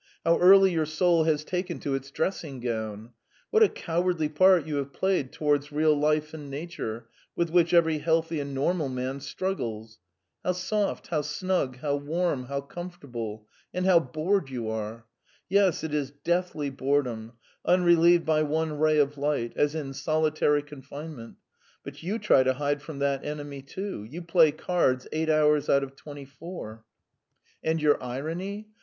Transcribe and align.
How 0.25 0.39
early 0.39 0.71
your 0.71 0.87
soul 0.87 1.25
has 1.25 1.43
taken 1.43 1.77
to 1.81 1.93
its 1.93 2.09
dressing 2.09 2.59
gown! 2.59 3.11
What 3.51 3.61
a 3.61 3.69
cowardly 3.69 4.29
part 4.29 4.65
you 4.65 4.77
have 4.77 4.93
played 4.93 5.31
towards 5.31 5.71
real 5.71 5.93
life 5.93 6.33
and 6.33 6.49
nature, 6.49 7.07
with 7.35 7.51
which 7.51 7.71
every 7.71 7.99
healthy 7.99 8.39
and 8.39 8.55
normal 8.55 8.89
man 8.89 9.19
struggles! 9.19 9.99
How 10.43 10.53
soft, 10.53 11.09
how 11.09 11.21
snug, 11.21 11.75
how 11.81 11.97
warm, 11.97 12.45
how 12.45 12.61
comfortable 12.61 13.45
and 13.75 13.85
how 13.85 13.99
bored 13.99 14.49
you 14.49 14.71
are! 14.71 15.05
Yes, 15.49 15.83
it 15.83 15.93
is 15.93 16.09
deathly 16.09 16.71
boredom, 16.71 17.33
unrelieved 17.63 18.25
by 18.25 18.41
one 18.41 18.79
ray 18.79 18.97
of 18.97 19.19
light, 19.19 19.53
as 19.55 19.75
in 19.75 19.93
solitary 19.93 20.63
confinement; 20.63 21.35
but 21.83 22.01
you 22.01 22.17
try 22.17 22.41
to 22.41 22.55
hide 22.55 22.81
from 22.81 22.97
that 22.97 23.23
enemy, 23.23 23.61
too, 23.61 24.03
you 24.05 24.23
play 24.23 24.51
cards 24.51 25.07
eight 25.11 25.29
hours 25.29 25.69
out 25.69 25.83
of 25.83 25.95
twenty 25.95 26.25
four. 26.25 26.85
"And 27.63 27.79
your 27.79 28.01
irony? 28.01 28.69